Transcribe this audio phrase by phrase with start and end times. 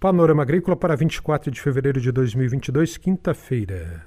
[0.00, 4.06] Panorama Agrícola para 24 de fevereiro de 2022, quinta-feira.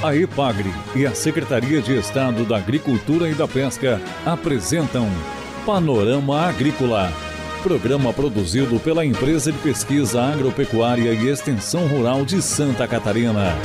[0.00, 5.08] A EPAGRE e a Secretaria de Estado da Agricultura e da Pesca apresentam
[5.66, 7.10] Panorama Agrícola,
[7.64, 13.56] programa produzido pela Empresa de Pesquisa Agropecuária e Extensão Rural de Santa Catarina.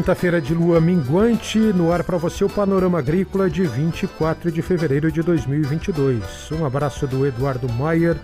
[0.00, 5.12] Quinta-feira de lua minguante, no ar para você o Panorama Agrícola de 24 de fevereiro
[5.12, 6.52] de 2022.
[6.52, 8.16] Um abraço do Eduardo Maier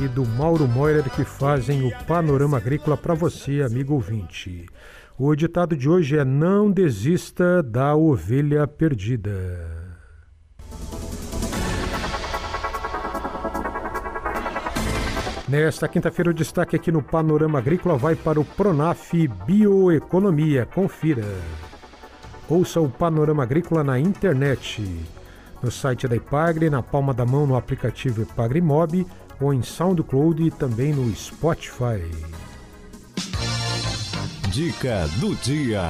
[0.00, 4.66] e do Mauro Moirer que fazem o Panorama Agrícola para você, amigo ouvinte.
[5.16, 9.73] O ditado de hoje é: Não desista da ovelha perdida.
[15.46, 19.12] Nesta quinta-feira, o destaque aqui no Panorama Agrícola vai para o Pronaf
[19.46, 20.64] Bioeconomia.
[20.64, 21.26] Confira.
[22.48, 24.82] Ouça o Panorama Agrícola na internet,
[25.62, 29.06] no site da Ipagre, na palma da mão no aplicativo Ipagre Mob
[29.38, 32.00] ou em SoundCloud e também no Spotify.
[34.48, 35.82] Dica do dia.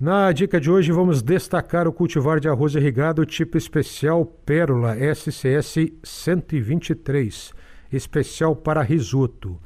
[0.00, 5.92] Na dica de hoje vamos destacar o cultivar de arroz irrigado tipo especial Pérola SCS
[6.02, 7.57] 123
[7.92, 9.58] especial para risoto.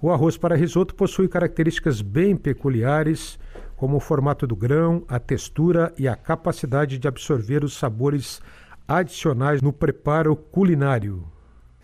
[0.00, 3.38] O arroz para risoto possui características bem peculiares,
[3.76, 8.40] como o formato do grão, a textura e a capacidade de absorver os sabores
[8.86, 11.24] adicionais no preparo culinário.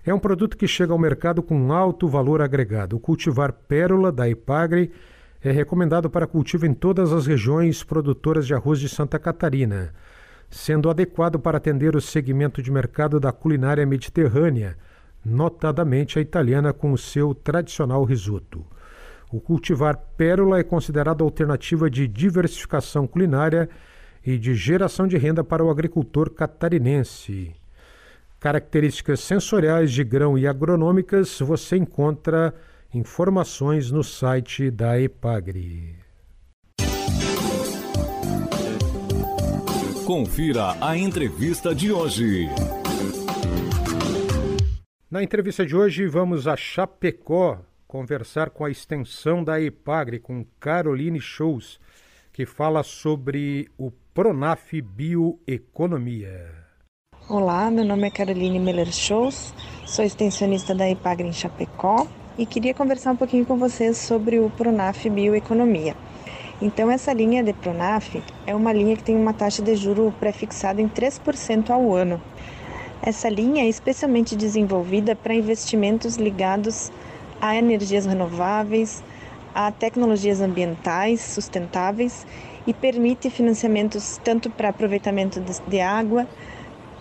[0.04, 2.96] É um produto que chega ao mercado com alto valor agregado.
[2.96, 4.90] O cultivar pérola da Ipagre
[5.40, 9.92] é recomendado para cultivo em todas as regiões produtoras de arroz de Santa Catarina,
[10.50, 14.76] sendo adequado para atender o segmento de mercado da culinária mediterrânea
[15.24, 18.64] notadamente a italiana com o seu tradicional risoto.
[19.32, 23.68] O cultivar pérola é considerado alternativa de diversificação culinária
[24.24, 27.52] e de geração de renda para o agricultor catarinense.
[28.38, 32.52] Características sensoriais de grão e agronômicas você encontra
[32.92, 35.96] informações no site da Epagre.
[40.04, 42.48] Confira a entrevista de hoje.
[45.12, 51.20] Na entrevista de hoje, vamos a Chapecó conversar com a extensão da EPAGRE, com Caroline
[51.20, 51.78] Shows,
[52.32, 56.50] que fala sobre o Pronaf Bioeconomia.
[57.28, 59.52] Olá, meu nome é Caroline Miller Shows,
[59.84, 62.08] sou extensionista da EPAGRE em Chapecó
[62.38, 65.94] e queria conversar um pouquinho com vocês sobre o Pronaf Bioeconomia.
[66.62, 70.80] Então, essa linha de Pronaf é uma linha que tem uma taxa de juro pré-fixada
[70.80, 72.18] em 3% ao ano.
[73.04, 76.92] Essa linha é especialmente desenvolvida para investimentos ligados
[77.40, 79.02] a energias renováveis,
[79.52, 82.24] a tecnologias ambientais sustentáveis
[82.64, 86.28] e permite financiamentos tanto para aproveitamento de água,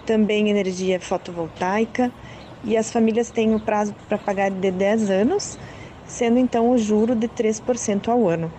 [0.04, 2.12] também energia fotovoltaica,
[2.64, 5.56] e as famílias têm o prazo para pagar de 10 anos,
[6.08, 8.52] sendo então o juro de 3% ao ano.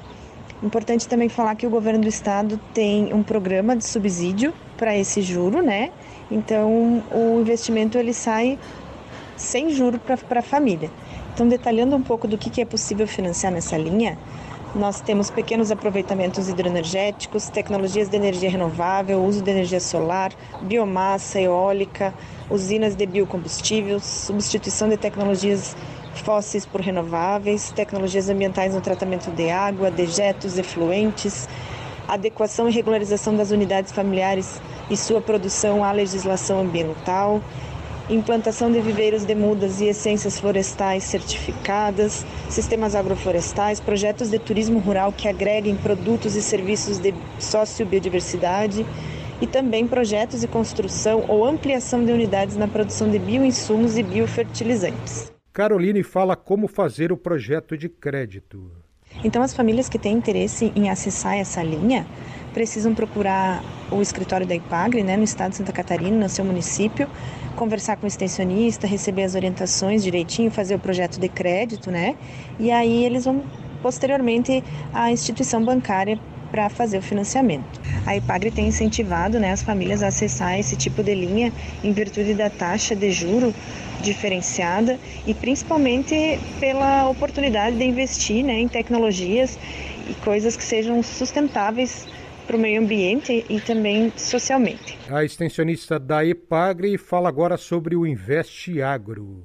[0.62, 5.20] Importante também falar que o governo do estado tem um programa de subsídio para esse
[5.22, 5.90] juro, né?
[6.32, 8.58] Então, o investimento ele sai
[9.36, 10.90] sem juro para a família.
[11.34, 14.18] Então, detalhando um pouco do que, que é possível financiar nessa linha,
[14.74, 20.32] nós temos pequenos aproveitamentos hidroenergéticos, tecnologias de energia renovável, uso de energia solar,
[20.62, 22.14] biomassa, eólica,
[22.48, 25.76] usinas de biocombustíveis, substituição de tecnologias
[26.14, 31.48] fósseis por renováveis, tecnologias ambientais no tratamento de água, dejetos, efluentes,
[32.08, 37.42] adequação e regularização das unidades familiares e sua produção à legislação ambiental,
[38.10, 45.12] implantação de viveiros de mudas e essências florestais certificadas, sistemas agroflorestais, projetos de turismo rural
[45.12, 48.84] que agreguem produtos e serviços de sociobiodiversidade
[49.40, 55.32] e também projetos de construção ou ampliação de unidades na produção de bioinsumos e biofertilizantes.
[55.52, 58.81] Caroline fala como fazer o projeto de crédito.
[59.24, 62.06] Então, as famílias que têm interesse em acessar essa linha
[62.52, 67.08] precisam procurar o escritório da IPAGRE, né, no estado de Santa Catarina, no seu município,
[67.56, 72.16] conversar com o extensionista, receber as orientações direitinho, fazer o projeto de crédito, né?
[72.58, 73.42] E aí eles vão
[73.82, 74.62] posteriormente
[74.92, 76.18] à instituição bancária
[76.50, 77.80] para fazer o financiamento.
[78.06, 81.50] A IPAGRE tem incentivado né, as famílias a acessar esse tipo de linha
[81.82, 83.54] em virtude da taxa de juro
[84.02, 89.58] diferenciada e principalmente pela oportunidade de investir né, em tecnologias
[90.08, 92.06] e coisas que sejam sustentáveis
[92.46, 94.98] para o meio ambiente e também socialmente.
[95.08, 99.44] A extensionista da EPAGRE fala agora sobre o Investe Agro.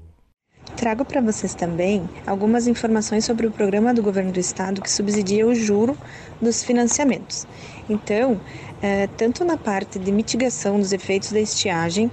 [0.75, 5.47] Trago para vocês também algumas informações sobre o programa do governo do estado que subsidia
[5.47, 5.97] o juro
[6.41, 7.47] dos financiamentos.
[7.89, 8.39] Então,
[8.81, 12.11] é, tanto na parte de mitigação dos efeitos da estiagem,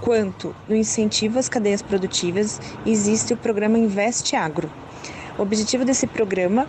[0.00, 4.70] quanto no incentivo às cadeias produtivas, existe o programa Investe Agro.
[5.38, 6.66] O objetivo desse programa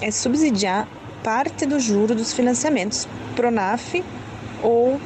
[0.00, 0.88] é subsidiar
[1.22, 4.02] parte do juro dos financiamentos, Pronaf
[4.62, 5.00] ou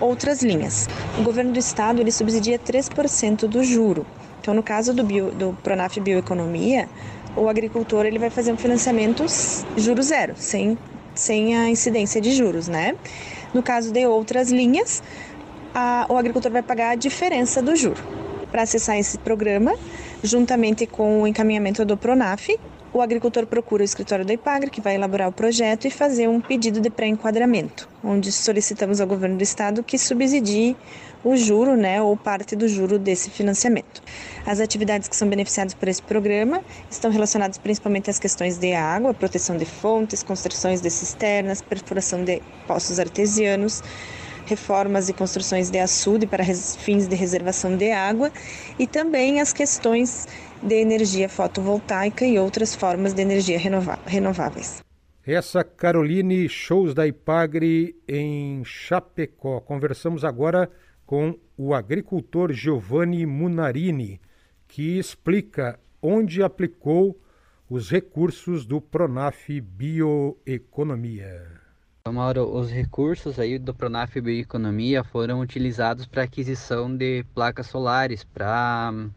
[0.00, 0.88] outras linhas.
[1.18, 4.06] O governo do estado ele subsidia 3% do juro.
[4.40, 6.88] Então, no caso do, bio, do Pronaf Bioeconomia,
[7.36, 9.24] o agricultor ele vai fazer um financiamento
[9.76, 10.78] juro zero, sem,
[11.14, 12.94] sem a incidência de juros, né?
[13.52, 15.02] No caso de outras linhas,
[15.76, 18.02] a, o agricultor vai pagar a diferença do juro.
[18.50, 19.74] Para acessar esse programa,
[20.22, 22.48] juntamente com o encaminhamento do Pronaf,
[22.94, 26.40] o agricultor procura o escritório da IPAGRE, que vai elaborar o projeto e fazer um
[26.40, 30.74] pedido de pré-enquadramento, onde solicitamos ao governo do estado que subsidie
[31.22, 34.02] o juro, né, ou parte do juro desse financiamento.
[34.46, 39.12] As atividades que são beneficiadas por esse programa estão relacionadas principalmente às questões de água,
[39.12, 43.82] proteção de fontes, construções de cisternas, perfuração de poços artesianos,
[44.46, 48.32] reformas e construções de açude para fins de reservação de água
[48.78, 50.26] e também as questões
[50.62, 53.58] de energia fotovoltaica e outras formas de energia
[54.06, 54.82] renováveis.
[55.26, 59.60] Essa Caroline Shows da Ipagre em Chapecó.
[59.60, 60.70] Conversamos agora
[61.04, 64.20] com o agricultor Giovanni Munarini,
[64.68, 67.20] que explica onde aplicou
[67.68, 71.65] os recursos do Pronaf Bioeconomia.
[72.12, 78.90] Mauro, os recursos aí do Pronaf Bioeconomia foram utilizados para aquisição de placas solares, para
[78.92, 79.10] hum,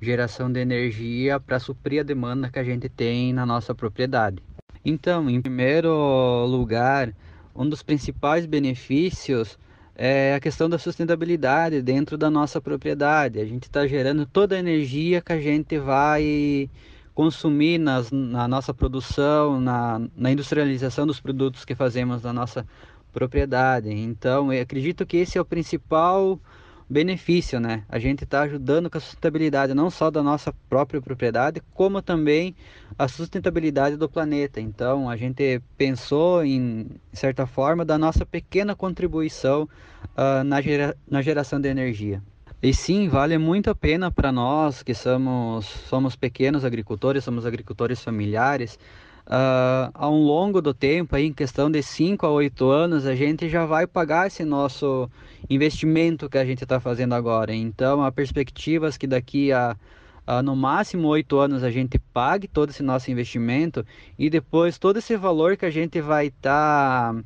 [0.00, 4.42] geração de energia, para suprir a demanda que a gente tem na nossa propriedade.
[4.84, 7.14] Então, em primeiro lugar,
[7.54, 9.58] um dos principais benefícios
[9.94, 13.38] é a questão da sustentabilidade dentro da nossa propriedade.
[13.38, 16.68] A gente está gerando toda a energia que a gente vai
[17.14, 22.66] consumir nas, na nossa produção, na, na industrialização dos produtos que fazemos na nossa
[23.12, 23.90] propriedade.
[23.90, 26.40] Então, eu acredito que esse é o principal
[26.88, 27.84] benefício, né?
[27.88, 32.54] A gente está ajudando com a sustentabilidade não só da nossa própria propriedade, como também
[32.98, 34.60] a sustentabilidade do planeta.
[34.60, 39.68] Então, a gente pensou em certa forma da nossa pequena contribuição
[40.16, 42.22] uh, na, gera na geração de energia.
[42.62, 48.00] E sim, vale muito a pena para nós que somos, somos pequenos agricultores, somos agricultores
[48.00, 48.78] familiares,
[49.26, 53.48] uh, ao longo do tempo, aí, em questão de 5 a 8 anos, a gente
[53.48, 55.10] já vai pagar esse nosso
[55.50, 57.52] investimento que a gente está fazendo agora.
[57.52, 59.76] Então, a perspectiva é que daqui a,
[60.24, 63.84] a no máximo 8 anos a gente pague todo esse nosso investimento
[64.16, 67.12] e depois todo esse valor que a gente vai estar.
[67.12, 67.24] Tá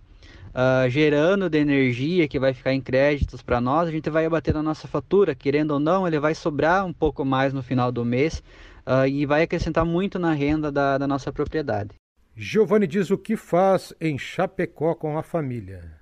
[0.56, 4.54] Uh, gerando de energia que vai ficar em créditos para nós, a gente vai abater
[4.54, 8.06] na nossa fatura, querendo ou não, ele vai sobrar um pouco mais no final do
[8.06, 8.42] mês
[8.86, 11.96] uh, e vai acrescentar muito na renda da, da nossa propriedade.
[12.34, 15.92] Giovanni diz o que faz em Chapecó com a família.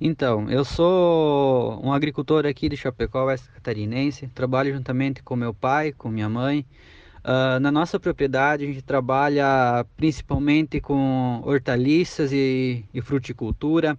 [0.00, 4.28] Então, eu sou um agricultor aqui de Chapecó, oeste catarinense.
[4.28, 6.64] Trabalho juntamente com meu pai, com minha mãe.
[7.28, 13.98] Uh, na nossa propriedade, a gente trabalha principalmente com hortaliças e, e fruticultura.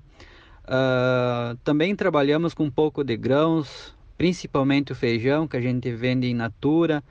[0.65, 6.25] Uh, também trabalhamos com um pouco de grãos, principalmente o feijão, que a gente vende
[6.25, 7.03] em natura.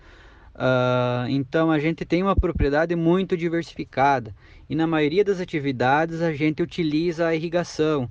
[0.56, 4.34] Uh, então a gente tem uma propriedade muito diversificada
[4.68, 8.10] e na maioria das atividades a gente utiliza a irrigação,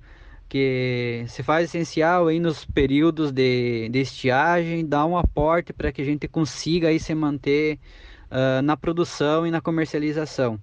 [0.49, 6.01] que se faz essencial aí nos períodos de, de estiagem, dá um aporte para que
[6.01, 7.79] a gente consiga aí se manter
[8.31, 10.55] uh, na produção e na comercialização.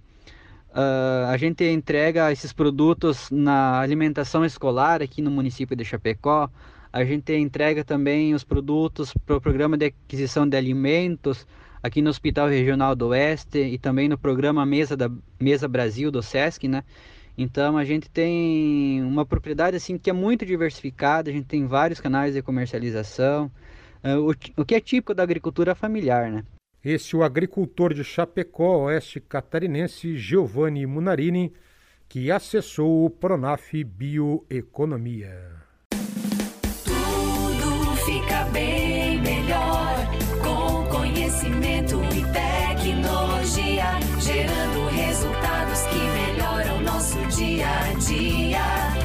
[0.71, 6.50] Uh, a gente entrega esses produtos na alimentação escolar aqui no município de Chapecó.
[6.93, 11.47] A gente entrega também os produtos para o programa de aquisição de alimentos
[11.83, 16.23] aqui no Hospital Regional do Oeste e também no programa Mesa, da, Mesa Brasil do
[16.23, 16.83] SESC, né?
[17.37, 22.00] Então a gente tem uma propriedade assim que é muito diversificada, a gente tem vários
[22.00, 23.50] canais de comercialização,
[24.05, 26.45] uh, o, o que é típico da agricultura familiar, né?
[26.85, 31.53] Esse é o agricultor de Chapecó, oeste catarinense, Giovanni Munarini,
[32.09, 35.35] que acessou o Pronaf Bioeconomia.
[36.85, 38.74] Tudo fica bem
[48.06, 48.62] dia.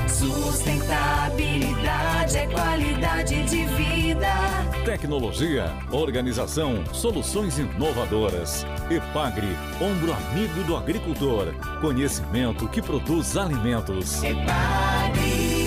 [0.07, 4.29] Sustentabilidade é qualidade de vida.
[4.85, 8.65] Tecnologia, organização, soluções inovadoras.
[8.89, 9.49] Epagre,
[9.81, 11.53] ombro amigo do agricultor.
[11.79, 14.23] Conhecimento que produz alimentos.
[14.23, 15.59] Epagre.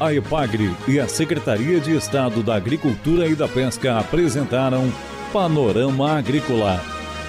[0.00, 4.90] A EPAGRE e a Secretaria de Estado da Agricultura e da Pesca apresentaram
[5.30, 6.80] Panorama Agrícola,